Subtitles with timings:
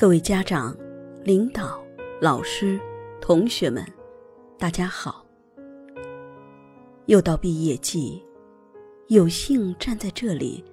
[0.00, 0.72] 各位家长、
[1.24, 1.82] 领导、
[2.20, 2.78] 老师、
[3.20, 3.84] 同学们，
[4.56, 5.26] 大家好！
[7.06, 8.24] 又到毕业季，
[9.08, 10.64] 有幸站在这里，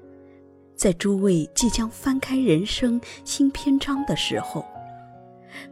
[0.76, 4.64] 在诸位即将翻开人生新篇章的时候，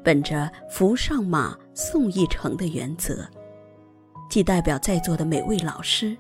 [0.04, 3.24] 本着“扶上马，送一程”的原则，
[4.32, 6.18] 既代表在座的每位老师，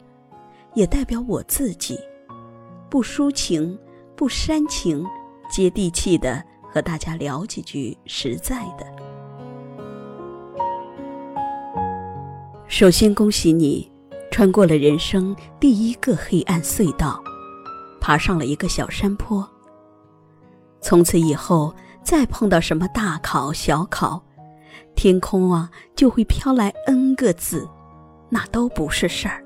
[0.76, 2.00] 也代表我自己，
[2.92, 3.76] 不抒情、
[4.16, 5.04] 不煽情，
[5.50, 6.46] 接地气的。
[6.74, 8.86] 和大家聊几句实在的。
[12.68, 13.88] 首先恭喜你，
[14.32, 17.24] 穿过了人生第一个黑暗隧道，
[18.02, 19.48] 爬上了一个小山坡。
[20.82, 24.24] 从此以后，再碰到什么大考小考，
[24.96, 27.70] 天空啊就会飘来 N 个字，
[28.30, 29.44] 那都不是事儿。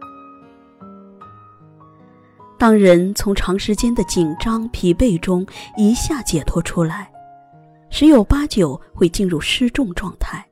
[2.58, 7.12] 当人从长时间的紧张疲惫中一下解脱出来。
[7.90, 10.46] 十有八九会进入失重状态。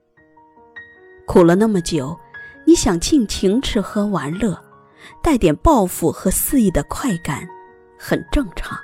[1.28, 2.18] 苦了那么久，
[2.66, 4.58] 你想尽情吃喝玩乐，
[5.22, 7.48] 带点报复和肆意的快感，
[7.98, 8.78] 很正常。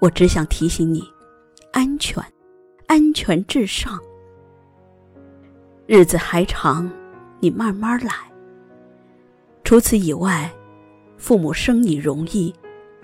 [0.00, 1.02] 我只想提醒你，
[1.72, 2.22] 安全，
[2.86, 3.98] 安全至上。
[5.86, 6.90] 日子还长，
[7.38, 8.14] 你慢慢来。
[9.62, 10.50] 除此以外，
[11.16, 12.54] 父母生你容易，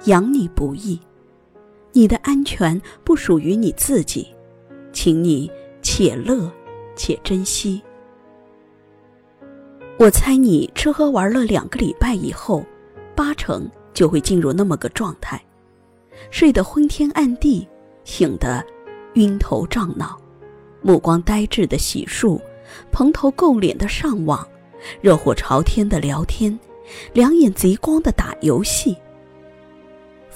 [0.04, 1.00] 养你不易。
[1.96, 4.28] 你的安全不属于你自己，
[4.92, 6.52] 请你且乐
[6.94, 7.80] 且珍惜。
[9.98, 12.62] 我猜你吃喝玩乐两个礼拜以后，
[13.14, 15.42] 八成就会进入那么个状态：
[16.30, 17.66] 睡得昏天暗地，
[18.04, 18.62] 醒得
[19.14, 20.20] 晕头胀脑，
[20.82, 22.38] 目光呆滞的洗漱，
[22.92, 24.46] 蓬头垢脸的上网，
[25.00, 26.60] 热火朝天的聊天，
[27.14, 28.94] 两眼贼光的打游戏。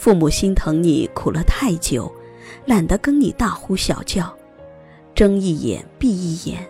[0.00, 2.10] 父母心疼你苦了太久，
[2.64, 4.34] 懒得跟你大呼小叫，
[5.14, 6.66] 睁一眼闭一眼，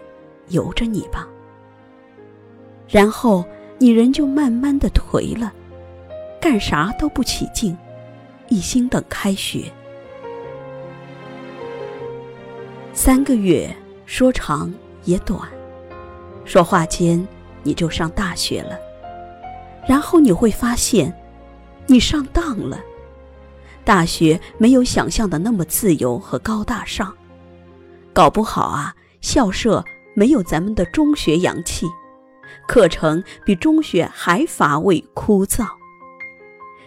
[0.49, 1.29] 由着你吧。
[2.89, 3.45] 然后
[3.79, 5.53] 你人就慢慢的颓了，
[6.41, 7.79] 干啥都不起劲，
[8.49, 9.63] 一心等开学。
[12.93, 13.73] 三个月
[14.07, 14.75] 说长
[15.05, 15.49] 也短，
[16.45, 17.25] 说话间
[17.63, 18.77] 你就上大学了，
[19.87, 21.15] 然后你会发现，
[21.87, 22.81] 你上当了。
[23.91, 27.13] 大学没有想象的那么自由和高大上，
[28.13, 29.85] 搞不好啊，校舍
[30.15, 31.89] 没有咱们的中学洋气，
[32.69, 35.67] 课程比中学还乏味枯燥。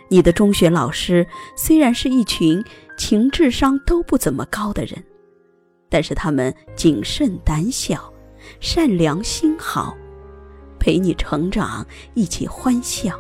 [0.08, 1.28] 你的中学老师
[1.58, 2.64] 虽然是一群
[2.97, 5.03] 情智商都不怎么高的人，
[5.90, 8.14] 但是他们谨慎胆小，
[8.62, 9.94] 善良心好，
[10.80, 13.20] 陪你成长，一起欢笑。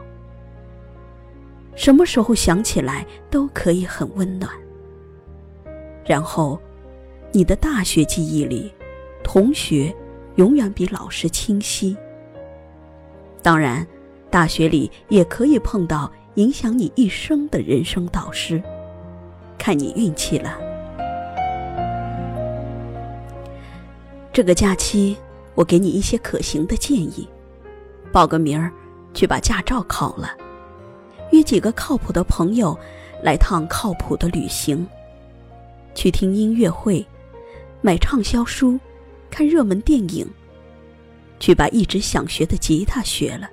[1.75, 4.51] 什么时候想起来都可以很温暖。
[6.05, 6.59] 然后，
[7.31, 8.71] 你的大学记忆里，
[9.23, 9.93] 同学
[10.35, 11.95] 永远比老师清晰。
[13.41, 13.85] 当然，
[14.29, 18.61] 大学里也可以碰到影响你一生的人生导师，
[19.57, 20.57] 看你运气了。
[24.31, 25.15] 这个假期，
[25.55, 27.27] 我给你一些可行的建议：
[28.11, 28.71] 报个名儿，
[29.13, 30.29] 去把驾照考了。
[31.33, 32.77] 约几个靠谱的朋友，
[33.23, 34.87] 来趟靠谱的旅行。
[35.95, 37.03] 去听音乐会，
[37.81, 38.79] 买畅销书，
[39.31, 40.27] 看热门电影。
[41.39, 43.49] 去把一直想学的吉他学了，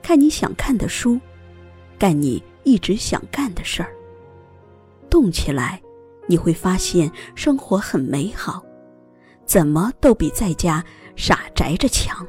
[0.00, 1.20] 看你想看的书，
[1.98, 3.90] 干你一直想干的事儿。
[5.10, 5.78] 动起来，
[6.26, 8.64] 你会发现生活很美好，
[9.44, 10.82] 怎么都比在家
[11.14, 12.26] 傻宅着强。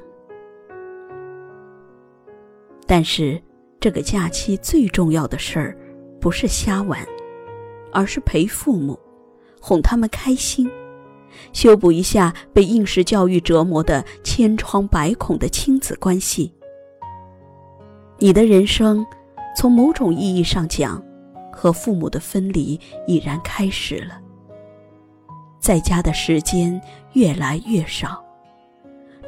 [2.85, 3.41] 但是。
[3.79, 5.77] 这个假期最重要的事儿，
[6.19, 7.05] 不是瞎玩，
[7.91, 8.99] 而是陪父母，
[9.61, 10.69] 哄他们开心，
[11.53, 16.51] 修补一下被应试教育折磨的千疮百孔的亲子关系。
[18.17, 19.05] 你的人生，
[19.55, 21.01] 从某种意义上讲，
[21.53, 24.19] 和父母的分离已然开始了。
[25.59, 26.81] 在家的时间
[27.13, 28.23] 越来越少，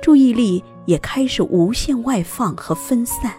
[0.02, 3.32] 注意力也开始无限外放和分散。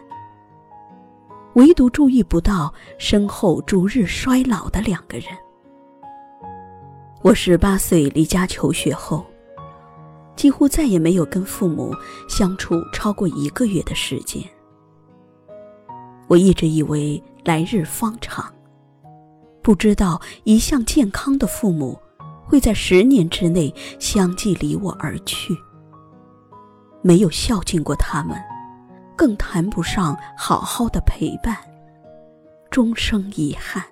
[1.61, 5.27] 唯独注意不到身后逐日衰老的两个人。
[7.21, 9.27] 我十八岁离家求学后，
[10.35, 11.95] 几乎再也没有跟父母
[12.31, 14.43] 相处超过一个月的时间。
[16.29, 18.51] 我一直以为来日方长，
[19.61, 22.01] 不知道一向健康的父母
[22.43, 25.55] 会在十年之内相继离我而去。
[27.03, 28.35] 没有孝敬过他们。
[29.21, 31.55] 更谈不上好好的陪伴，
[32.71, 33.85] 终生遗憾。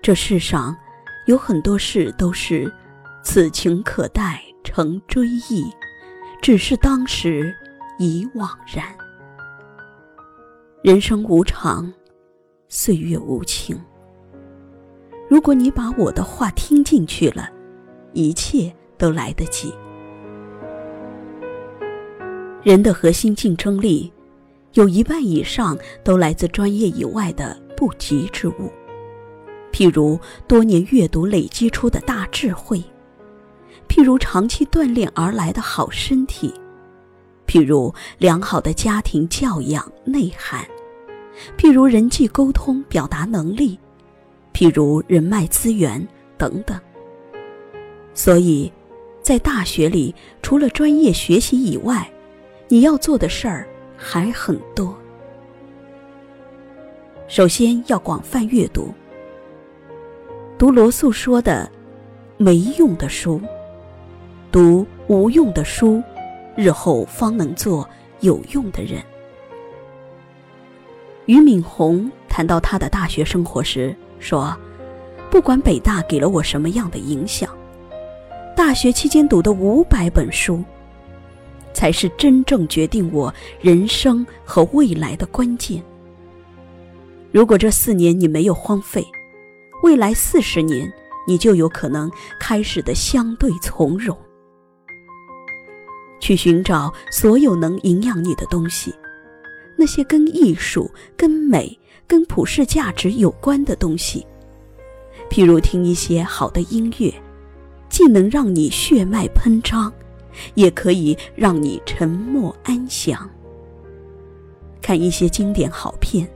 [0.00, 0.74] 这世上
[1.26, 2.72] 有很多事都是
[3.22, 5.70] 此情可待成追忆，
[6.40, 7.54] 只是当时
[7.98, 8.86] 已惘然。
[10.82, 11.92] 人生无常，
[12.66, 13.78] 岁月无情。
[15.28, 17.50] 如果你把我的话听进去了，
[18.14, 19.70] 一切都来得及。
[22.62, 24.10] 人的核心竞争力，
[24.74, 28.70] 有一半以上都来自专业以外的不及之物。
[29.72, 30.18] 譬如
[30.48, 32.82] 多年阅读累积出的大智慧，
[33.88, 36.52] 譬如长期锻炼而来的好身体，
[37.46, 40.66] 譬如良好的家庭教养内涵，
[41.56, 43.78] 譬如人际沟通表达能力，
[44.52, 46.04] 譬如人脉资源
[46.36, 46.78] 等等。
[48.14, 48.72] 所以，
[49.22, 50.12] 在大学里，
[50.42, 52.10] 除了专业学习以外，
[52.70, 53.66] 你要做的事儿
[53.96, 54.94] 还很多。
[57.26, 58.92] 首先要广泛阅读。
[60.58, 61.70] 读罗素说的
[62.36, 63.40] “没用的书”，
[64.52, 66.02] 读无用的书，
[66.56, 67.88] 日后方能做
[68.20, 69.02] 有用的人。
[71.24, 74.54] 俞敏洪谈到他的大学生活时说
[75.30, 77.48] ：“不管北大给了我什么样的影响，
[78.54, 80.62] 大学期间读的五百本书，
[81.72, 85.82] 才是真正决定我人生和未来的关键。
[87.30, 89.06] 如果这四年你没有荒废。”
[89.84, 90.92] 未来四十年，
[91.24, 92.10] 你就有可能
[92.40, 94.18] 开始的相对从容，
[96.18, 98.92] 去寻找所有能营养你的东西，
[99.76, 101.78] 那些跟艺术、跟美、
[102.08, 104.26] 跟普世价值有关的东西，
[105.30, 107.14] 譬如听一些好的音乐，
[107.88, 109.92] 既能让你血脉喷张，
[110.54, 113.28] 也可以让你沉默安详。
[114.80, 116.28] 看一些经典好片，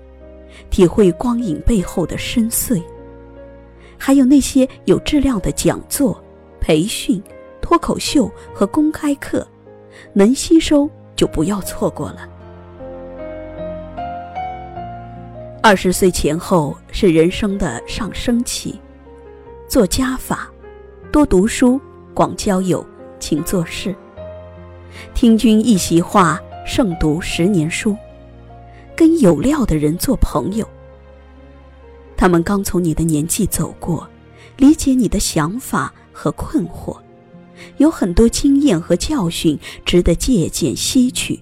[0.71, 2.83] 体会光影背后的深邃。
[3.97, 6.23] 还有那些有质量的讲座、
[6.61, 7.23] 培训、
[7.61, 9.47] 脱口秀和公开课，
[10.13, 12.29] 能吸收就不要错过了。
[15.63, 18.81] 二十岁前后是人生的上升期，
[19.69, 20.51] 做加法，
[21.13, 21.81] 多读书，
[22.13, 22.85] 广交友，
[23.23, 23.95] 请做事。
[25.15, 27.97] 听君一席话，胜读十年书。
[28.97, 30.69] 跟有料的人做朋友。
[32.17, 34.07] 他们刚从你的年纪走过，
[34.57, 36.99] 理解你的想法和困惑，
[37.79, 41.41] 有很多经验和教训值得借鉴吸取，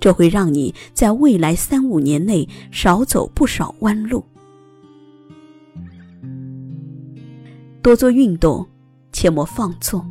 [0.00, 4.24] 这会让你在未来三五年内少走不少弯路。
[7.80, 8.66] 多做运动，
[9.12, 10.04] 切莫放纵，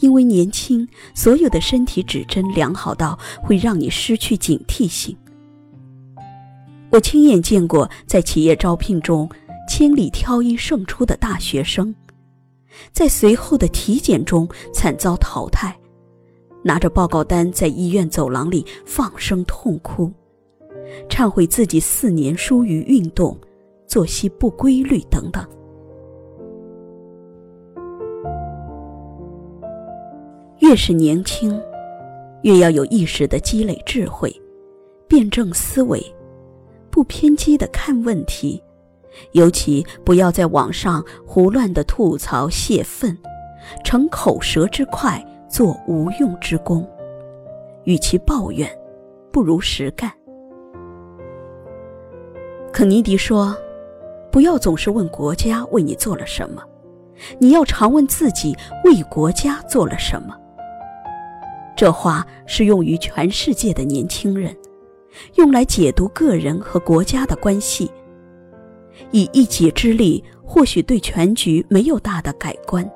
[0.00, 5.16] 因为年轻，所有的身体指针良好到会让你失去警惕性。
[6.90, 9.28] 我亲眼见过，在企业招聘中
[9.68, 11.94] 千里挑一胜出的大学生，
[12.92, 15.78] 在随后的体检中惨遭淘汰，
[16.64, 20.10] 拿着报告单在医院走廊里放声痛哭，
[21.08, 23.38] 忏悔自己四年疏于运动、
[23.86, 25.46] 作息不规律等等。
[30.60, 31.60] 越是年轻，
[32.42, 34.30] 越要有意识的积累智慧，
[35.08, 36.00] 辩证思维。
[36.90, 38.62] 不偏激的看问题，
[39.32, 43.16] 尤其不要在网上胡乱的吐槽泄愤，
[43.84, 46.86] 逞口舌之快，做无用之功。
[47.84, 48.68] 与其抱怨，
[49.32, 50.12] 不如实干。
[52.72, 53.56] 肯尼迪说
[54.30, 56.62] ：“不要总是问国家为你做了什么，
[57.38, 60.36] 你要常问自己为国家做了什么。”
[61.80, 64.54] 这话适用于全世界的年轻人。
[65.36, 67.90] 用来解读个人和国家的关系，
[69.12, 72.86] 以一己之力或许对全局没有大的改观。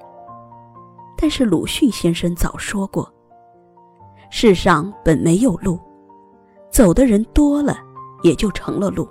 [1.17, 3.11] 但是鲁迅先生早说过
[4.29, 5.81] ：“世上本没有路，
[6.71, 7.79] 走的人多了，
[8.23, 9.09] 也就成了路。”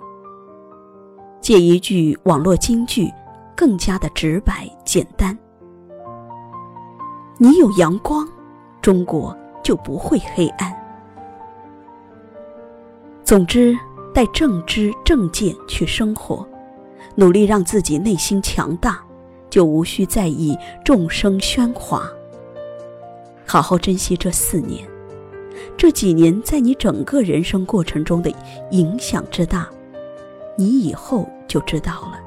[1.42, 3.10] 借一句网络金句，
[3.56, 5.36] 更加的直白简单
[7.38, 8.24] ：“你有阳光，
[8.80, 10.72] 中国就不会黑暗。”
[13.24, 13.76] 总之，
[14.14, 16.46] 带正知正见去生活，
[17.16, 19.00] 努力让自己内心强大，
[19.50, 22.08] 就无需在意众生喧哗。
[23.46, 24.86] 好好珍惜这四年，
[25.76, 28.30] 这几年在你整个人生过程中的
[28.70, 29.68] 影响之大，
[30.56, 32.20] 你以后就知道了。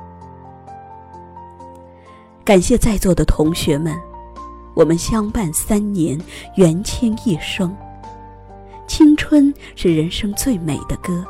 [2.44, 3.96] 感谢在座的同学们，
[4.78, 6.22] 我们相伴三年，
[6.54, 7.76] 缘牵一生。
[8.88, 11.26] 青春是人生最美的歌，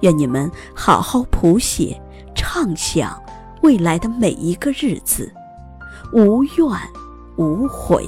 [0.00, 1.96] 愿你们好好谱写、
[2.34, 3.22] 畅想
[3.62, 5.32] 未来的每一个日子，
[6.12, 6.66] 无怨
[7.36, 8.04] 无悔。